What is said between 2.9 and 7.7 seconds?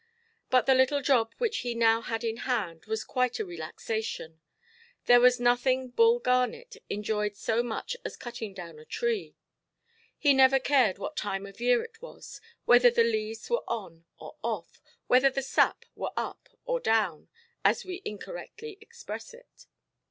quite a relaxation: there was nothing Bull Garnet enjoyed so